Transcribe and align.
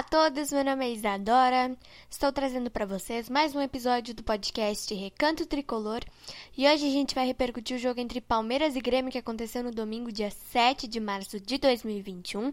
Olá 0.00 0.06
a 0.06 0.30
todos, 0.30 0.50
meu 0.50 0.64
nome 0.64 0.86
é 0.86 0.92
Isadora. 0.92 1.76
Estou 2.08 2.32
trazendo 2.32 2.70
para 2.70 2.86
vocês 2.86 3.28
mais 3.28 3.54
um 3.54 3.60
episódio 3.60 4.14
do 4.14 4.22
podcast 4.22 4.94
Recanto 4.94 5.44
Tricolor. 5.44 6.00
E 6.56 6.66
hoje 6.66 6.86
a 6.86 6.90
gente 6.90 7.14
vai 7.14 7.26
repercutir 7.26 7.76
o 7.76 7.78
jogo 7.78 8.00
entre 8.00 8.18
Palmeiras 8.18 8.74
e 8.74 8.80
Grêmio 8.80 9.12
que 9.12 9.18
aconteceu 9.18 9.62
no 9.62 9.70
domingo, 9.70 10.10
dia 10.10 10.30
7 10.30 10.88
de 10.88 10.98
março 10.98 11.38
de 11.38 11.58
2021. 11.58 12.50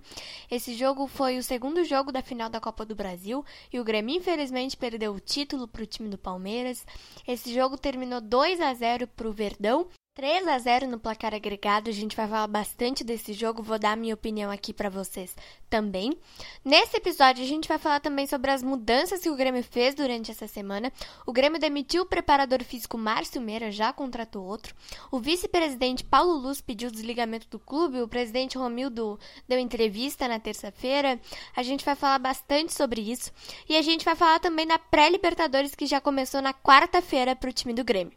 Esse 0.52 0.74
jogo 0.74 1.08
foi 1.08 1.38
o 1.38 1.44
segundo 1.44 1.86
jogo 1.86 2.12
da 2.12 2.22
final 2.22 2.50
da 2.50 2.60
Copa 2.60 2.86
do 2.86 2.96
Brasil 2.96 3.46
e 3.72 3.80
o 3.80 3.84
Grêmio 3.86 4.18
infelizmente 4.18 4.76
perdeu 4.76 5.14
o 5.14 5.20
título 5.22 5.70
para 5.70 5.84
o 5.84 5.88
time 5.88 6.10
do 6.10 6.18
Palmeiras. 6.18 6.86
Esse 7.26 7.54
jogo 7.54 7.78
terminou 7.78 8.20
2 8.20 8.60
a 8.60 8.74
0 8.74 9.08
para 9.08 9.30
o 9.30 9.32
Verdão 9.32 9.88
3 10.18 10.48
a 10.48 10.58
0 10.58 10.88
no 10.88 10.98
placar 10.98 11.36
agregado, 11.36 11.92
a 11.92 11.94
gente 11.94 12.16
vai 12.16 12.28
falar 12.28 12.48
bastante 12.48 13.04
desse 13.04 13.34
jogo, 13.34 13.62
vou 13.62 13.78
dar 13.78 13.96
minha 13.96 14.16
opinião 14.16 14.50
aqui 14.50 14.74
para 14.74 14.90
vocês 14.90 15.36
também. 15.70 16.18
Nesse 16.66 16.98
episódio, 16.98 17.44
a 17.44 17.48
gente 17.48 17.68
vai 17.68 17.78
falar 17.78 18.00
também 18.00 18.26
sobre 18.26 18.50
as 18.50 18.64
mudanças 18.64 19.22
que 19.22 19.30
o 19.30 19.36
Grêmio 19.36 19.64
fez 19.64 19.94
durante 19.94 20.32
essa 20.32 20.48
semana. 20.48 20.92
O 21.24 21.32
Grêmio 21.32 21.60
demitiu 21.60 22.02
o 22.02 22.06
preparador 22.08 22.64
físico 22.64 22.98
Márcio 22.98 23.40
Meira, 23.40 23.72
já 23.72 23.94
contratou 23.94 24.44
outro. 24.44 24.74
O 25.12 25.20
vice-presidente 25.20 26.04
Paulo 26.04 26.34
Luz 26.34 26.62
pediu 26.62 26.90
o 26.90 26.92
desligamento 26.92 27.48
do 27.48 27.60
clube, 27.60 28.02
o 28.02 28.08
presidente 28.08 28.58
Romildo 28.58 29.20
deu 29.48 29.60
entrevista 29.60 30.28
na 30.28 30.40
terça-feira. 30.40 31.20
A 31.56 31.62
gente 31.62 31.86
vai 31.86 31.94
falar 31.94 32.18
bastante 32.18 32.74
sobre 32.74 33.02
isso. 33.02 33.32
E 33.70 33.78
a 33.78 33.84
gente 33.84 34.04
vai 34.04 34.16
falar 34.16 34.40
também 34.40 34.66
da 34.66 34.80
pré-Libertadores 34.80 35.76
que 35.76 35.86
já 35.86 36.02
começou 36.02 36.42
na 36.42 36.56
quarta-feira 36.56 37.36
para 37.36 37.52
o 37.52 37.54
time 37.54 37.72
do 37.72 37.84
Grêmio. 37.84 38.17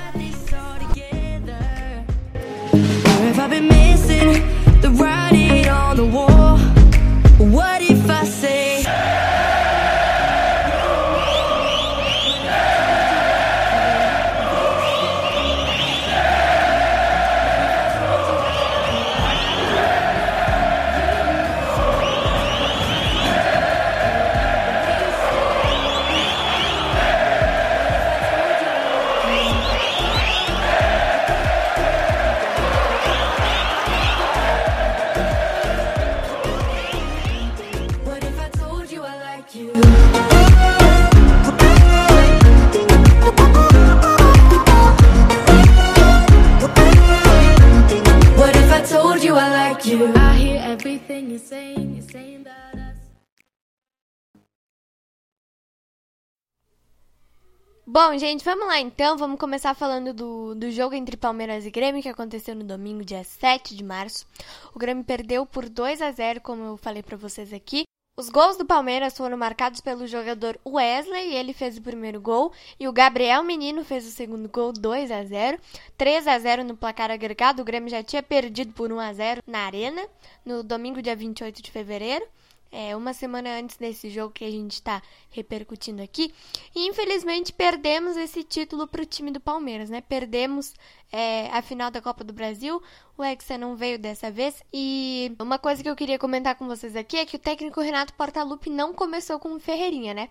Bom, 57.93 58.17
gente, 58.17 58.41
vamos 58.45 58.67
lá 58.67 58.79
então. 58.79 59.17
Vamos 59.17 59.37
começar 59.37 59.73
falando 59.73 60.13
do, 60.13 60.55
do 60.55 60.71
jogo 60.71 60.95
entre 60.95 61.17
Palmeiras 61.17 61.65
e 61.65 61.69
Grêmio 61.69 62.01
que 62.01 62.07
aconteceu 62.07 62.55
no 62.55 62.63
domingo, 62.63 63.03
dia 63.03 63.21
7 63.21 63.75
de 63.75 63.83
março. 63.83 64.25
O 64.73 64.79
Grêmio 64.79 65.03
perdeu 65.03 65.45
por 65.45 65.67
2 65.67 66.01
a 66.01 66.09
0, 66.09 66.39
como 66.39 66.63
eu 66.63 66.77
falei 66.77 67.03
para 67.03 67.17
vocês 67.17 67.51
aqui. 67.51 67.83
Os 68.17 68.29
gols 68.29 68.55
do 68.55 68.65
Palmeiras 68.65 69.17
foram 69.17 69.37
marcados 69.37 69.81
pelo 69.81 70.07
jogador 70.07 70.57
Wesley, 70.65 71.35
ele 71.35 71.51
fez 71.51 71.77
o 71.77 71.81
primeiro 71.81 72.21
gol, 72.21 72.53
e 72.79 72.87
o 72.87 72.93
Gabriel 72.93 73.43
Menino 73.43 73.83
fez 73.83 74.07
o 74.07 74.11
segundo 74.11 74.47
gol, 74.47 74.71
2 74.71 75.11
a 75.11 75.25
0. 75.25 75.59
3 75.97 76.27
a 76.27 76.39
0 76.39 76.63
no 76.63 76.77
placar 76.77 77.11
agregado. 77.11 77.61
O 77.61 77.65
Grêmio 77.65 77.89
já 77.89 78.01
tinha 78.01 78.23
perdido 78.23 78.71
por 78.71 78.89
1 78.89 78.99
a 79.01 79.11
0 79.11 79.43
na 79.45 79.65
Arena 79.65 80.07
no 80.45 80.63
domingo, 80.63 81.01
dia 81.01 81.13
28 81.13 81.61
de 81.61 81.69
fevereiro 81.69 82.25
é, 82.71 82.95
uma 82.95 83.13
semana 83.13 83.59
antes 83.59 83.75
desse 83.77 84.09
jogo 84.09 84.33
que 84.33 84.45
a 84.45 84.49
gente 84.49 84.73
está 84.73 85.01
repercutindo 85.29 86.01
aqui. 86.01 86.33
E 86.73 86.87
infelizmente 86.87 87.51
perdemos 87.51 88.15
esse 88.15 88.43
título 88.43 88.87
para 88.87 89.01
o 89.01 89.05
time 89.05 89.29
do 89.29 89.39
Palmeiras, 89.39 89.89
né? 89.89 90.01
Perdemos 90.01 90.73
é, 91.11 91.49
a 91.51 91.61
final 91.61 91.91
da 91.91 92.01
Copa 92.01 92.23
do 92.23 92.31
Brasil. 92.31 92.81
Hexa 93.23 93.57
não 93.57 93.75
veio 93.75 93.97
dessa 93.99 94.31
vez. 94.31 94.63
E 94.73 95.35
uma 95.39 95.57
coisa 95.57 95.81
que 95.81 95.89
eu 95.89 95.95
queria 95.95 96.19
comentar 96.19 96.55
com 96.55 96.67
vocês 96.67 96.95
aqui 96.95 97.17
é 97.17 97.25
que 97.25 97.35
o 97.35 97.39
técnico 97.39 97.81
Renato 97.81 98.13
Portaluppi 98.13 98.69
não 98.69 98.93
começou 98.93 99.39
com 99.39 99.53
o 99.53 99.59
Ferreirinha, 99.59 100.13
né? 100.13 100.29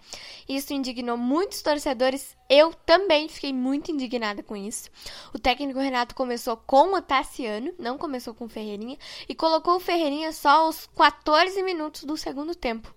Isso 0.48 0.72
indignou 0.72 1.16
muitos 1.16 1.62
torcedores. 1.62 2.36
Eu 2.48 2.72
também 2.72 3.28
fiquei 3.28 3.52
muito 3.52 3.90
indignada 3.90 4.42
com 4.42 4.56
isso. 4.56 4.90
O 5.34 5.38
técnico 5.38 5.78
Renato 5.78 6.14
começou 6.14 6.56
com 6.56 6.94
o 6.94 7.02
Tassiano, 7.02 7.72
não 7.78 7.96
começou 7.96 8.34
com 8.34 8.44
o 8.44 8.48
Ferreirinha, 8.48 8.98
e 9.28 9.34
colocou 9.34 9.76
o 9.76 9.80
Ferreirinha 9.80 10.32
só 10.32 10.66
aos 10.66 10.86
14 10.96 11.62
minutos 11.62 12.04
do 12.04 12.16
segundo 12.16 12.54
tempo. 12.54 12.94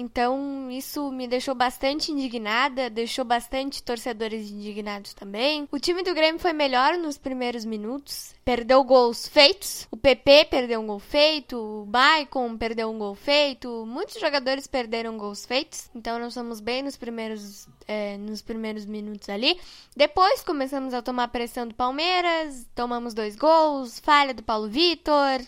Então, 0.00 0.70
isso 0.70 1.10
me 1.10 1.26
deixou 1.26 1.56
bastante 1.56 2.12
indignada, 2.12 2.88
deixou 2.88 3.24
bastante 3.24 3.82
torcedores 3.82 4.48
indignados 4.48 5.12
também. 5.12 5.66
O 5.72 5.78
time 5.80 6.04
do 6.04 6.14
Grêmio 6.14 6.40
foi 6.40 6.52
melhor 6.52 6.96
nos 6.96 7.18
primeiros 7.18 7.64
minutos, 7.64 8.32
perdeu 8.44 8.84
gols 8.84 9.26
feitos. 9.26 9.88
O 9.90 9.96
PP 9.96 10.44
perdeu 10.44 10.78
um 10.78 10.86
gol 10.86 11.00
feito, 11.00 11.58
o 11.58 11.84
Baicon 11.84 12.56
perdeu 12.56 12.88
um 12.88 12.96
gol 12.96 13.16
feito, 13.16 13.84
muitos 13.88 14.20
jogadores 14.20 14.68
perderam 14.68 15.18
gols 15.18 15.44
feitos. 15.44 15.90
Então, 15.92 16.16
nós 16.20 16.32
fomos 16.32 16.60
bem 16.60 16.80
nos 16.80 16.96
primeiros, 16.96 17.66
é, 17.88 18.16
nos 18.18 18.40
primeiros 18.40 18.86
minutos 18.86 19.28
ali. 19.28 19.58
Depois, 19.96 20.44
começamos 20.44 20.94
a 20.94 21.02
tomar 21.02 21.26
pressão 21.26 21.66
do 21.66 21.74
Palmeiras, 21.74 22.64
tomamos 22.72 23.14
dois 23.14 23.34
gols, 23.34 23.98
falha 23.98 24.32
do 24.32 24.44
Paulo 24.44 24.68
Vitor. 24.68 25.44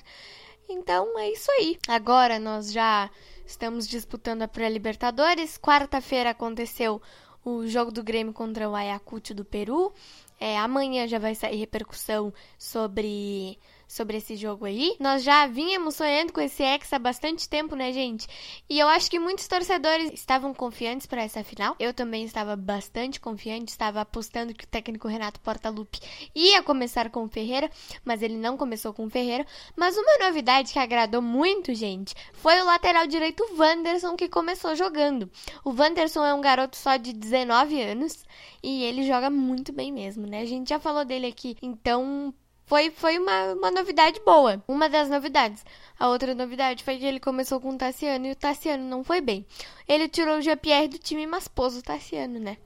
Então, 0.68 1.16
é 1.20 1.30
isso 1.30 1.50
aí. 1.52 1.78
Agora 1.86 2.40
nós 2.40 2.72
já 2.72 3.08
Estamos 3.50 3.88
disputando 3.88 4.42
a 4.42 4.48
pré-Libertadores. 4.48 5.58
Quarta-feira 5.58 6.30
aconteceu 6.30 7.02
o 7.44 7.66
jogo 7.66 7.90
do 7.90 8.00
Grêmio 8.00 8.32
contra 8.32 8.70
o 8.70 8.76
Ayacucho 8.76 9.34
do 9.34 9.44
Peru. 9.44 9.92
É, 10.38 10.56
amanhã 10.56 11.08
já 11.08 11.18
vai 11.18 11.34
sair 11.34 11.56
repercussão 11.56 12.32
sobre 12.56 13.58
sobre 13.90 14.18
esse 14.18 14.36
jogo 14.36 14.64
aí. 14.64 14.94
Nós 15.00 15.24
já 15.24 15.48
vínhamos 15.48 15.96
sonhando 15.96 16.32
com 16.32 16.40
esse 16.40 16.62
ex 16.62 16.92
há 16.92 16.98
bastante 16.98 17.48
tempo, 17.48 17.74
né, 17.74 17.92
gente? 17.92 18.28
E 18.68 18.78
eu 18.78 18.86
acho 18.86 19.10
que 19.10 19.18
muitos 19.18 19.48
torcedores 19.48 20.12
estavam 20.12 20.54
confiantes 20.54 21.08
para 21.08 21.24
essa 21.24 21.42
final. 21.42 21.74
Eu 21.76 21.92
também 21.92 22.24
estava 22.24 22.54
bastante 22.54 23.18
confiante, 23.18 23.70
estava 23.70 24.00
apostando 24.00 24.54
que 24.54 24.64
o 24.64 24.68
técnico 24.68 25.08
Renato 25.08 25.40
Portaluppi 25.40 25.98
ia 26.32 26.62
começar 26.62 27.10
com 27.10 27.24
o 27.24 27.28
Ferreira, 27.28 27.68
mas 28.04 28.22
ele 28.22 28.36
não 28.36 28.56
começou 28.56 28.94
com 28.94 29.06
o 29.06 29.10
Ferreira. 29.10 29.44
Mas 29.76 29.96
uma 29.96 30.18
novidade 30.24 30.72
que 30.72 30.78
agradou 30.78 31.20
muito, 31.20 31.74
gente, 31.74 32.14
foi 32.32 32.60
o 32.60 32.66
lateral 32.66 33.08
direito 33.08 33.44
Wanderson 33.58 34.14
que 34.14 34.28
começou 34.28 34.76
jogando. 34.76 35.28
O 35.64 35.70
Wanderson 35.70 36.24
é 36.24 36.32
um 36.32 36.40
garoto 36.40 36.76
só 36.76 36.96
de 36.96 37.12
19 37.12 37.82
anos 37.82 38.24
e 38.62 38.84
ele 38.84 39.02
joga 39.02 39.28
muito 39.28 39.72
bem 39.72 39.90
mesmo, 39.90 40.28
né? 40.28 40.42
A 40.42 40.46
gente 40.46 40.68
já 40.68 40.78
falou 40.78 41.04
dele 41.04 41.26
aqui, 41.26 41.56
então 41.60 42.32
foi, 42.70 42.88
foi 42.88 43.18
uma, 43.18 43.54
uma 43.54 43.70
novidade 43.72 44.20
boa. 44.24 44.62
Uma 44.68 44.88
das 44.88 45.10
novidades. 45.10 45.64
A 45.98 46.06
outra 46.06 46.36
novidade 46.36 46.84
foi 46.84 46.98
que 46.98 47.04
ele 47.04 47.18
começou 47.18 47.60
com 47.60 47.70
o 47.70 47.76
Tassiano 47.76 48.28
e 48.28 48.30
o 48.30 48.36
Tassiano 48.36 48.84
não 48.84 49.02
foi 49.02 49.20
bem. 49.20 49.44
Ele 49.88 50.08
tirou 50.08 50.38
o 50.38 50.40
Jean-Pierre 50.40 50.86
do 50.86 50.96
time, 50.96 51.26
mas 51.26 51.48
pôs 51.48 51.76
o 51.76 51.82
Tassiano, 51.82 52.38
né? 52.38 52.58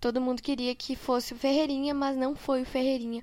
Todo 0.00 0.18
mundo 0.18 0.40
queria 0.40 0.74
que 0.74 0.96
fosse 0.96 1.34
o 1.34 1.36
Ferreirinha, 1.36 1.92
mas 1.92 2.16
não 2.16 2.34
foi 2.34 2.62
o 2.62 2.64
Ferreirinha. 2.64 3.22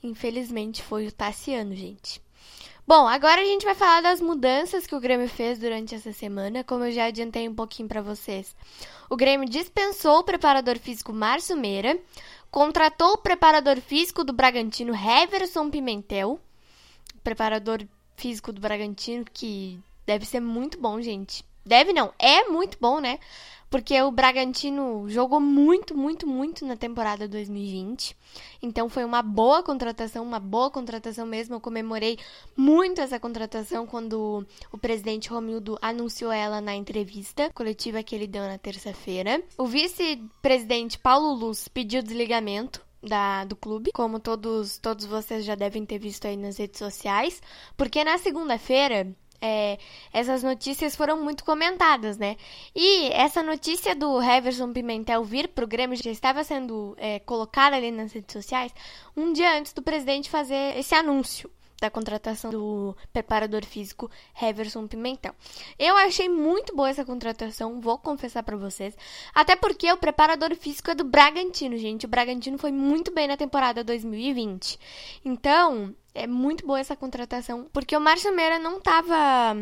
Infelizmente 0.00 0.80
foi 0.80 1.08
o 1.08 1.12
Tassiano, 1.12 1.74
gente. 1.74 2.22
Bom, 2.86 3.08
agora 3.08 3.40
a 3.40 3.44
gente 3.44 3.64
vai 3.64 3.74
falar 3.74 4.00
das 4.00 4.20
mudanças 4.20 4.86
que 4.86 4.94
o 4.94 5.00
Grêmio 5.00 5.28
fez 5.28 5.58
durante 5.58 5.94
essa 5.94 6.12
semana, 6.12 6.62
como 6.62 6.84
eu 6.84 6.92
já 6.92 7.06
adiantei 7.06 7.48
um 7.48 7.54
pouquinho 7.54 7.88
para 7.88 8.00
vocês. 8.00 8.54
O 9.10 9.16
Grêmio 9.16 9.48
dispensou 9.48 10.18
o 10.18 10.24
preparador 10.24 10.78
físico 10.78 11.12
Márcio 11.12 11.56
Meira, 11.56 11.98
contratou 12.52 13.14
o 13.14 13.18
preparador 13.18 13.80
físico 13.80 14.22
do 14.22 14.32
Bragantino, 14.32 14.94
Heverson 14.94 15.70
Pimentel. 15.70 16.38
Preparador 17.24 17.82
físico 18.14 18.52
do 18.52 18.60
Bragantino, 18.60 19.24
que 19.32 19.80
deve 20.06 20.26
ser 20.26 20.40
muito 20.40 20.78
bom, 20.78 21.00
gente. 21.00 21.42
Deve 21.64 21.92
não, 21.92 22.12
é 22.18 22.48
muito 22.48 22.76
bom, 22.80 23.00
né? 23.00 23.18
Porque 23.72 23.98
o 24.02 24.10
Bragantino 24.10 25.08
jogou 25.08 25.40
muito, 25.40 25.96
muito, 25.96 26.26
muito 26.26 26.66
na 26.66 26.76
temporada 26.76 27.26
2020. 27.26 28.14
Então 28.60 28.86
foi 28.86 29.02
uma 29.02 29.22
boa 29.22 29.62
contratação, 29.62 30.22
uma 30.22 30.38
boa 30.38 30.70
contratação 30.70 31.24
mesmo. 31.24 31.54
Eu 31.54 31.60
comemorei 31.60 32.18
muito 32.54 33.00
essa 33.00 33.18
contratação 33.18 33.86
quando 33.86 34.46
o 34.70 34.76
presidente 34.76 35.30
Romildo 35.30 35.78
anunciou 35.80 36.30
ela 36.30 36.60
na 36.60 36.74
entrevista 36.74 37.50
coletiva 37.54 38.02
que 38.02 38.14
ele 38.14 38.26
deu 38.26 38.42
na 38.42 38.58
terça-feira. 38.58 39.42
O 39.56 39.64
vice-presidente 39.64 40.98
Paulo 40.98 41.32
Luz 41.32 41.66
pediu 41.66 42.02
desligamento 42.02 42.84
da, 43.02 43.44
do 43.44 43.56
clube, 43.56 43.90
como 43.92 44.20
todos, 44.20 44.78
todos 44.78 45.06
vocês 45.06 45.44
já 45.44 45.54
devem 45.54 45.84
ter 45.84 45.98
visto 45.98 46.26
aí 46.26 46.36
nas 46.36 46.58
redes 46.58 46.78
sociais, 46.78 47.42
porque 47.76 48.04
na 48.04 48.18
segunda-feira 48.18 49.08
é, 49.42 49.76
essas 50.12 50.44
notícias 50.44 50.94
foram 50.94 51.20
muito 51.20 51.44
comentadas, 51.44 52.16
né? 52.16 52.36
E 52.74 53.08
essa 53.12 53.42
notícia 53.42 53.94
do 53.94 54.22
Heverson 54.22 54.72
Pimentel 54.72 55.24
vir 55.24 55.48
pro 55.48 55.66
Grêmio 55.66 56.00
já 56.00 56.10
estava 56.10 56.44
sendo 56.44 56.94
é, 56.96 57.18
colocada 57.18 57.74
ali 57.74 57.90
nas 57.90 58.12
redes 58.12 58.32
sociais 58.32 58.72
um 59.16 59.32
dia 59.32 59.58
antes 59.58 59.72
do 59.72 59.82
presidente 59.82 60.30
fazer 60.30 60.78
esse 60.78 60.94
anúncio 60.94 61.50
da 61.82 61.90
contratação 61.90 62.50
do 62.50 62.96
preparador 63.12 63.64
físico 63.64 64.10
Heverson 64.40 64.86
Pimentel. 64.86 65.34
Eu 65.78 65.96
achei 65.96 66.28
muito 66.28 66.74
boa 66.74 66.88
essa 66.88 67.04
contratação, 67.04 67.80
vou 67.80 67.98
confessar 67.98 68.42
para 68.42 68.56
vocês. 68.56 68.96
Até 69.34 69.56
porque 69.56 69.90
o 69.92 69.96
preparador 69.96 70.54
físico 70.54 70.92
é 70.92 70.94
do 70.94 71.04
Bragantino, 71.04 71.76
gente. 71.76 72.06
O 72.06 72.08
Bragantino 72.08 72.56
foi 72.56 72.70
muito 72.70 73.12
bem 73.12 73.26
na 73.26 73.36
temporada 73.36 73.82
2020. 73.82 74.78
Então, 75.24 75.94
é 76.14 76.26
muito 76.26 76.64
boa 76.64 76.78
essa 76.78 76.96
contratação, 76.96 77.66
porque 77.72 77.96
o 77.96 78.00
Márcio 78.00 78.32
Meira 78.32 78.58
não 78.58 78.80
tava 78.80 79.56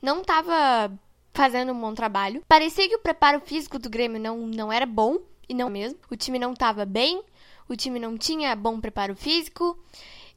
não 0.00 0.22
tava 0.22 0.92
fazendo 1.34 1.72
um 1.72 1.80
bom 1.80 1.94
trabalho. 1.94 2.42
Parecia 2.48 2.88
que 2.88 2.96
o 2.96 3.00
preparo 3.00 3.40
físico 3.40 3.78
do 3.78 3.90
Grêmio 3.90 4.20
não, 4.20 4.38
não 4.46 4.72
era 4.72 4.86
bom, 4.86 5.18
e 5.48 5.54
não 5.54 5.68
mesmo. 5.68 5.98
O 6.10 6.16
time 6.16 6.38
não 6.38 6.52
estava 6.52 6.84
bem, 6.84 7.22
o 7.68 7.76
time 7.76 7.98
não 7.98 8.16
tinha 8.16 8.54
bom 8.56 8.80
preparo 8.80 9.14
físico. 9.14 9.78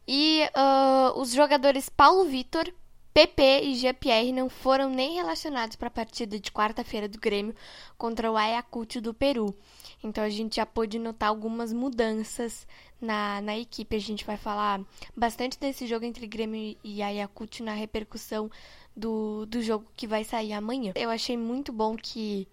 E 0.07 0.43
uh, 0.55 1.19
os 1.19 1.33
jogadores 1.33 1.89
Paulo 1.89 2.25
Vitor, 2.25 2.71
PP 3.13 3.61
e 3.63 3.75
GPR 3.75 4.31
não 4.31 4.47
foram 4.47 4.89
nem 4.89 5.15
relacionados 5.15 5.75
para 5.75 5.87
a 5.87 5.91
partida 5.91 6.39
de 6.39 6.51
quarta-feira 6.51 7.09
do 7.09 7.19
Grêmio 7.19 7.55
contra 7.97 8.31
o 8.31 8.37
Ayacucho 8.37 9.01
do 9.01 9.13
Peru. 9.13 9.55
Então 10.03 10.23
a 10.23 10.29
gente 10.29 10.57
já 10.57 10.65
pôde 10.65 10.99
notar 10.99 11.29
algumas 11.29 11.73
mudanças 11.73 12.67
na, 13.01 13.41
na 13.41 13.57
equipe. 13.57 13.95
A 13.95 13.99
gente 13.99 14.23
vai 14.23 14.37
falar 14.37 14.81
bastante 15.15 15.59
desse 15.59 15.87
jogo 15.87 16.05
entre 16.05 16.27
Grêmio 16.27 16.77
e 16.83 17.01
Ayacucho 17.01 17.63
na 17.63 17.73
repercussão 17.73 18.49
do, 18.95 19.45
do 19.47 19.61
jogo 19.61 19.85
que 19.95 20.07
vai 20.07 20.23
sair 20.23 20.53
amanhã. 20.53 20.93
Eu 20.95 21.09
achei 21.09 21.35
muito 21.35 21.73
bom 21.73 21.95
que 21.95 22.47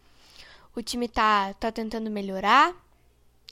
o 0.75 0.83
time 0.83 1.09
tá, 1.09 1.55
tá 1.55 1.71
tentando 1.71 2.11
melhorar, 2.11 2.75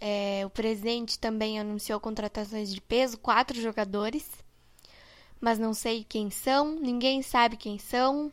é, 0.05 0.45
o 0.45 0.51
presidente 0.51 1.17
também 1.17 1.61
anunciou 1.61 2.01
contratações 2.01 2.75
de 2.75 2.81
peso, 2.81 3.17
quatro 3.17 3.61
jogadores, 3.61 4.29
mas 5.41 5.61
não 5.61 5.73
sei 5.73 6.03
quem 6.03 6.29
são, 6.29 6.75
ninguém 6.75 7.23
sabe 7.23 7.57
quem 7.57 7.79
são. 7.79 8.33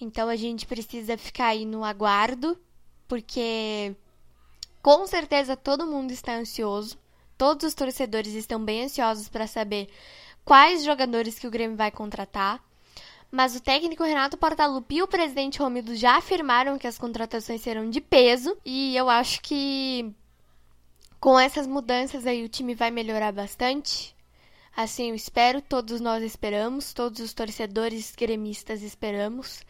Então 0.00 0.28
a 0.28 0.36
gente 0.36 0.66
precisa 0.66 1.18
ficar 1.18 1.48
aí 1.48 1.66
no 1.66 1.82
aguardo, 1.82 2.56
porque 3.08 3.96
com 4.80 5.08
certeza 5.08 5.56
todo 5.56 5.88
mundo 5.88 6.12
está 6.12 6.36
ansioso. 6.36 6.96
Todos 7.36 7.66
os 7.66 7.74
torcedores 7.74 8.34
estão 8.34 8.64
bem 8.64 8.84
ansiosos 8.84 9.28
para 9.28 9.48
saber 9.48 9.88
quais 10.44 10.84
jogadores 10.84 11.36
que 11.36 11.48
o 11.48 11.50
Grêmio 11.50 11.76
vai 11.76 11.90
contratar. 11.90 12.62
Mas 13.28 13.56
o 13.56 13.60
técnico 13.60 14.04
Renato 14.04 14.36
Portaluppi 14.36 14.96
e 14.96 15.02
o 15.02 15.08
presidente 15.08 15.58
Romildo 15.58 15.96
já 15.96 16.16
afirmaram 16.16 16.78
que 16.78 16.86
as 16.86 16.96
contratações 16.96 17.60
serão 17.60 17.90
de 17.90 18.00
peso. 18.00 18.56
E 18.64 18.96
eu 18.96 19.10
acho 19.10 19.40
que 19.40 20.14
com 21.20 21.38
essas 21.38 21.66
mudanças 21.66 22.26
aí 22.26 22.42
o 22.42 22.48
time 22.48 22.74
vai 22.74 22.90
melhorar 22.90 23.32
bastante. 23.32 24.16
Assim 24.74 25.10
eu 25.10 25.14
espero, 25.14 25.60
todos 25.60 26.00
nós 26.00 26.22
esperamos, 26.22 26.94
todos 26.94 27.20
os 27.20 27.34
torcedores 27.34 28.14
gremistas 28.16 28.82
esperamos 28.82 29.62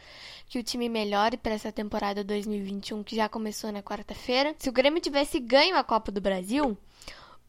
que 0.49 0.59
o 0.59 0.63
time 0.63 0.89
melhore 0.89 1.37
para 1.37 1.55
essa 1.55 1.73
temporada 1.73 2.23
2021 2.23 3.03
que 3.03 3.17
já 3.17 3.29
começou 3.29 3.73
na 3.73 3.83
quarta-feira. 3.83 4.55
Se 4.59 4.69
o 4.69 4.73
Grêmio 4.73 5.01
tivesse 5.01 5.41
ganho 5.41 5.77
a 5.77 5.83
Copa 5.83 6.13
do 6.13 6.21
Brasil, 6.21 6.77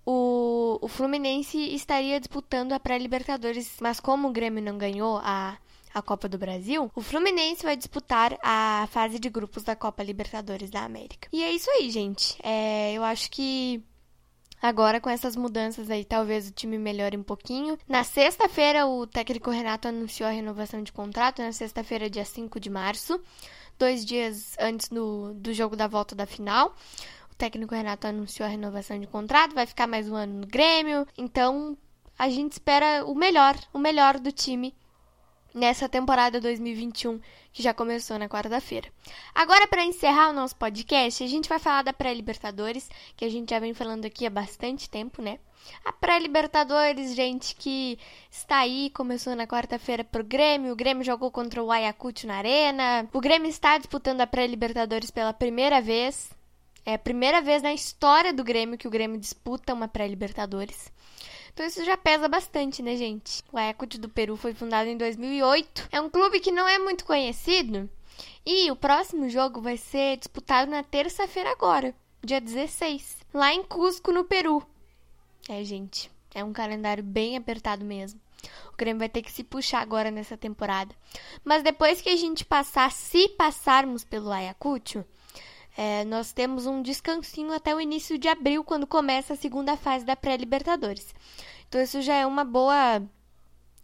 o, 0.05 0.79
o 0.81 0.87
Fluminense 0.87 1.57
estaria 1.57 2.19
disputando 2.19 2.73
a 2.73 2.79
pré-Libertadores, 2.79 3.77
mas 3.81 3.99
como 3.99 4.29
o 4.29 4.31
Grêmio 4.31 4.63
não 4.63 4.77
ganhou 4.77 5.19
a 5.23 5.57
a 5.93 6.01
Copa 6.01 6.27
do 6.29 6.37
Brasil, 6.37 6.89
o 6.95 7.01
Fluminense 7.01 7.63
vai 7.63 7.75
disputar 7.75 8.37
a 8.41 8.87
fase 8.91 9.19
de 9.19 9.29
grupos 9.29 9.63
da 9.63 9.75
Copa 9.75 10.01
Libertadores 10.01 10.69
da 10.69 10.83
América. 10.83 11.27
E 11.31 11.43
é 11.43 11.51
isso 11.51 11.69
aí, 11.69 11.89
gente. 11.89 12.37
É, 12.41 12.93
eu 12.93 13.03
acho 13.03 13.29
que 13.29 13.83
Agora, 14.61 15.01
com 15.01 15.09
essas 15.09 15.35
mudanças 15.35 15.89
aí, 15.89 16.05
talvez 16.05 16.47
o 16.47 16.51
time 16.51 16.77
melhore 16.77 17.17
um 17.17 17.23
pouquinho. 17.23 17.79
Na 17.87 18.03
sexta-feira, 18.03 18.85
o 18.85 19.07
técnico 19.07 19.49
Renato 19.49 19.87
anunciou 19.87 20.29
a 20.29 20.31
renovação 20.31 20.83
de 20.83 20.91
contrato, 20.91 21.41
na 21.41 21.51
sexta-feira, 21.51 22.09
dia 22.09 22.23
5 22.23 22.59
de 22.59 22.69
março, 22.69 23.19
dois 23.79 24.05
dias 24.05 24.55
antes 24.59 24.87
do, 24.87 25.33
do 25.33 25.51
jogo 25.51 25.75
da 25.75 25.87
volta 25.87 26.13
da 26.13 26.27
final. 26.27 26.75
O 27.31 27.35
técnico 27.35 27.73
Renato 27.73 28.05
anunciou 28.05 28.45
a 28.45 28.49
renovação 28.51 28.99
de 28.99 29.07
contrato, 29.07 29.55
vai 29.55 29.65
ficar 29.65 29.87
mais 29.87 30.07
um 30.07 30.15
ano 30.15 30.41
no 30.41 30.45
Grêmio. 30.47 31.07
Então, 31.17 31.75
a 32.19 32.29
gente 32.29 32.51
espera 32.51 33.03
o 33.03 33.15
melhor, 33.15 33.57
o 33.73 33.79
melhor 33.79 34.19
do 34.19 34.31
time 34.31 34.75
nessa 35.53 35.87
temporada 35.89 36.39
2021 36.39 37.19
que 37.53 37.61
já 37.61 37.73
começou 37.73 38.17
na 38.17 38.29
quarta-feira. 38.29 38.87
Agora, 39.35 39.67
para 39.67 39.83
encerrar 39.83 40.29
o 40.29 40.33
nosso 40.33 40.55
podcast, 40.55 41.23
a 41.23 41.27
gente 41.27 41.49
vai 41.49 41.59
falar 41.59 41.81
da 41.81 41.91
pré-Libertadores, 41.91 42.89
que 43.15 43.25
a 43.25 43.29
gente 43.29 43.49
já 43.49 43.59
vem 43.59 43.73
falando 43.73 44.05
aqui 44.05 44.25
há 44.25 44.29
bastante 44.29 44.89
tempo, 44.89 45.21
né? 45.21 45.39
A 45.83 45.91
pré-Libertadores, 45.91 47.13
gente, 47.13 47.55
que 47.55 47.99
está 48.31 48.59
aí, 48.59 48.89
começou 48.91 49.35
na 49.35 49.45
quarta-feira 49.45 50.03
pro 50.03 50.23
Grêmio. 50.23 50.73
O 50.73 50.75
Grêmio 50.75 51.03
jogou 51.03 51.29
contra 51.29 51.61
o 51.61 51.71
Ayacucho 51.71 52.25
na 52.25 52.35
Arena. 52.35 53.07
O 53.13 53.19
Grêmio 53.19 53.49
está 53.49 53.77
disputando 53.77 54.21
a 54.21 54.27
pré-Libertadores 54.27 55.11
pela 55.11 55.33
primeira 55.33 55.81
vez. 55.81 56.31
É 56.85 56.95
a 56.95 56.99
primeira 56.99 57.41
vez 57.41 57.61
na 57.61 57.73
história 57.73 58.33
do 58.33 58.43
Grêmio 58.43 58.77
que 58.77 58.87
o 58.87 58.91
Grêmio 58.91 59.19
disputa 59.19 59.73
uma 59.73 59.87
pré-Libertadores. 59.87 60.91
Então 61.53 61.65
isso 61.65 61.83
já 61.83 61.97
pesa 61.97 62.27
bastante, 62.27 62.81
né, 62.81 62.95
gente? 62.95 63.43
O 63.51 63.57
Ayacucho 63.57 63.99
do 63.99 64.09
Peru 64.09 64.35
foi 64.37 64.53
fundado 64.53 64.89
em 64.89 64.97
2008. 64.97 65.89
É 65.91 65.99
um 65.99 66.09
clube 66.09 66.39
que 66.39 66.51
não 66.51 66.67
é 66.67 66.79
muito 66.79 67.05
conhecido. 67.05 67.89
E 68.45 68.71
o 68.71 68.75
próximo 68.75 69.29
jogo 69.29 69.61
vai 69.61 69.77
ser 69.77 70.17
disputado 70.17 70.69
na 70.69 70.83
terça-feira 70.83 71.51
agora, 71.51 71.93
dia 72.23 72.41
16, 72.41 73.17
lá 73.33 73.53
em 73.53 73.63
Cusco, 73.63 74.11
no 74.11 74.23
Peru. 74.23 74.65
É, 75.47 75.63
gente, 75.63 76.09
é 76.33 76.43
um 76.43 76.53
calendário 76.53 77.03
bem 77.03 77.37
apertado 77.37 77.85
mesmo. 77.85 78.19
O 78.73 78.77
Grêmio 78.77 78.99
vai 78.99 79.09
ter 79.09 79.21
que 79.21 79.31
se 79.31 79.43
puxar 79.43 79.81
agora 79.81 80.09
nessa 80.09 80.35
temporada. 80.35 80.95
Mas 81.43 81.61
depois 81.61 82.01
que 82.01 82.09
a 82.09 82.15
gente 82.15 82.43
passar, 82.43 82.91
se 82.91 83.29
passarmos 83.29 84.03
pelo 84.03 84.31
Ayacucho, 84.31 85.05
é, 85.77 86.03
nós 86.05 86.31
temos 86.31 86.65
um 86.65 86.81
descansinho 86.81 87.53
até 87.53 87.75
o 87.75 87.81
início 87.81 88.17
de 88.17 88.27
abril, 88.27 88.63
quando 88.63 88.85
começa 88.85 89.33
a 89.33 89.37
segunda 89.37 89.77
fase 89.77 90.05
da 90.05 90.15
pré-Libertadores. 90.15 91.13
Então 91.67 91.81
isso 91.81 92.01
já 92.01 92.15
é 92.15 92.25
uma 92.25 92.43
boa, 92.43 93.01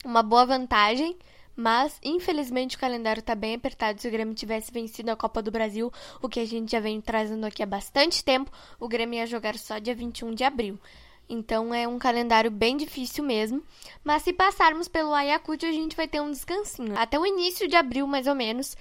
uma 0.04 0.22
boa 0.22 0.46
vantagem. 0.46 1.18
Mas, 1.60 2.00
infelizmente, 2.04 2.76
o 2.76 2.80
calendário 2.80 3.20
está 3.20 3.34
bem 3.34 3.56
apertado. 3.56 4.00
Se 4.00 4.08
o 4.08 4.12
Grêmio 4.12 4.36
tivesse 4.36 4.72
vencido 4.72 5.10
a 5.10 5.16
Copa 5.16 5.42
do 5.42 5.50
Brasil, 5.50 5.92
o 6.22 6.30
que 6.30 6.40
a 6.40 6.46
gente 6.46 6.72
já 6.72 6.80
vem 6.80 7.02
trazendo 7.02 7.48
aqui 7.48 7.64
há 7.64 7.66
bastante 7.66 8.24
tempo, 8.24 8.52
o 8.80 8.88
Grêmio 8.88 9.18
ia 9.18 9.26
jogar 9.26 9.58
só 9.58 9.80
dia 9.80 9.96
21 9.96 10.36
de 10.36 10.44
abril. 10.44 10.80
Então 11.28 11.74
é 11.74 11.88
um 11.88 11.98
calendário 11.98 12.52
bem 12.52 12.78
difícil 12.78 13.24
mesmo. 13.24 13.64
Mas 14.04 14.22
se 14.22 14.32
passarmos 14.32 14.88
pelo 14.88 15.16
Ayacucho, 15.16 15.66
a 15.66 15.72
gente 15.72 15.96
vai 15.96 16.08
ter 16.08 16.22
um 16.22 16.30
descansinho. 16.30 16.96
Até 16.96 17.20
o 17.20 17.26
início 17.26 17.68
de 17.68 17.76
abril, 17.76 18.06
mais 18.06 18.28
ou 18.28 18.36
menos, 18.36 18.78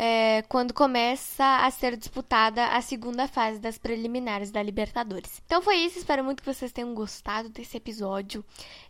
é, 0.00 0.42
quando 0.48 0.72
começa 0.72 1.44
a 1.66 1.68
ser 1.72 1.96
disputada 1.96 2.64
a 2.68 2.80
segunda 2.80 3.26
fase 3.26 3.58
das 3.58 3.78
preliminares 3.78 4.52
da 4.52 4.62
Libertadores. 4.62 5.42
Então 5.44 5.60
foi 5.60 5.74
isso, 5.78 5.98
espero 5.98 6.22
muito 6.22 6.40
que 6.40 6.54
vocês 6.54 6.70
tenham 6.70 6.94
gostado 6.94 7.48
desse 7.48 7.76
episódio. 7.76 8.44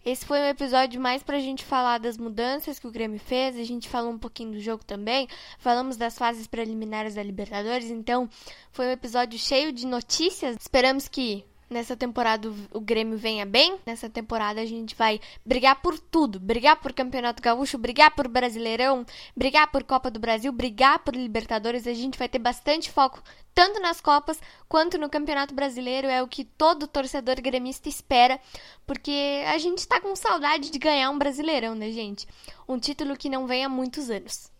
Esse 0.05 0.27
foi 0.27 0.39
um 0.39 0.45
episódio 0.45 1.01
mais 1.01 1.23
pra 1.23 1.39
gente 1.39 1.65
falar 1.65 1.97
das 1.97 2.19
mudanças 2.19 2.79
que 2.79 2.87
o 2.87 2.91
Grêmio 2.91 3.19
fez, 3.19 3.57
a 3.57 3.65
gente 3.65 3.89
falou 3.89 4.13
um 4.13 4.19
pouquinho 4.19 4.53
do 4.53 4.61
jogo 4.61 4.85
também, 4.85 5.27
falamos 5.59 5.97
das 5.97 6.19
fases 6.19 6.47
preliminares 6.47 7.15
da 7.15 7.23
Libertadores, 7.23 7.91
então 7.91 8.29
foi 8.71 8.89
um 8.89 8.93
episódio 8.93 9.39
cheio 9.39 9.73
de 9.73 9.87
notícias. 9.87 10.57
Esperamos 10.61 11.09
que 11.09 11.43
nessa 11.69 11.97
temporada 11.97 12.53
o 12.73 12.81
Grêmio 12.81 13.19
venha 13.19 13.45
bem. 13.45 13.79
Nessa 13.85 14.09
temporada 14.09 14.61
a 14.61 14.67
gente 14.67 14.95
vai 14.95 15.21
brigar 15.45 15.81
por 15.81 15.99
tudo: 15.99 16.41
brigar 16.41 16.81
por 16.81 16.93
Campeonato 16.93 17.43
Gaúcho, 17.43 17.79
brigar 17.79 18.15
por 18.15 18.29
Brasileirão, 18.29 19.05
brigar 19.37 19.71
por 19.71 19.85
Copa 19.85 20.11
do 20.11 20.19
Brasil, 20.19 20.53
brigar 20.53 21.01
por 21.01 21.15
Libertadores. 21.15 21.87
A 21.87 21.95
gente 21.95 22.19
vai 22.19 22.29
ter 22.29 22.39
bastante 22.39 22.91
foco 22.91 23.23
tanto 23.55 23.81
nas 23.81 24.01
Copas 24.01 24.41
quanto 24.69 24.99
no 24.99 25.09
Campeonato 25.09 25.55
Brasileiro. 25.55 26.07
É 26.09 26.23
o 26.23 26.29
que 26.29 26.45
todo 26.45 26.87
torcedor 26.87 27.41
gremista 27.41 27.89
espera, 27.89 28.41
porque 28.87 29.43
a 29.47 29.59
gente 29.59 29.87
tá 29.87 30.01
com 30.01 30.15
saudade 30.15 30.71
de 30.71 30.79
ganhar 30.79 31.11
um 31.11 31.19
Brasileirão, 31.19 31.75
né, 31.75 31.91
gente? 31.91 32.27
Um 32.69 32.79
título 32.79 33.17
que 33.17 33.29
não 33.29 33.47
vem 33.47 33.65
há 33.65 33.69
muitos 33.69 34.11
anos. 34.11 34.51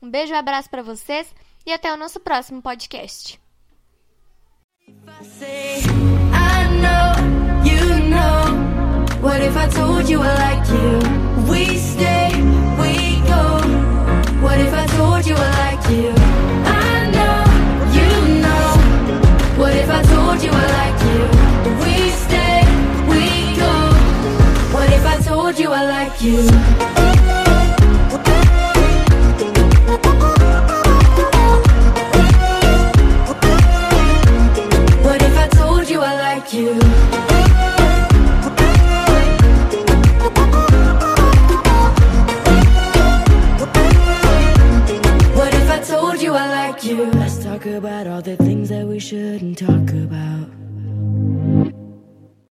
Um 0.00 0.10
beijo 0.10 0.32
e 0.32 0.36
um 0.36 0.38
abraço 0.38 0.68
para 0.68 0.82
vocês 0.82 1.32
e 1.64 1.72
até 1.72 1.92
o 1.92 1.96
nosso 1.96 2.18
próximo 2.18 2.60
podcast. 2.60 3.40
What 9.22 9.40
if 9.40 9.56
I 9.56 9.68
told 9.68 10.08
you 10.08 10.20
I 10.20 10.34
like 10.44 10.68
you? 10.68 11.50
We 11.50 11.78
stay, 11.78 12.11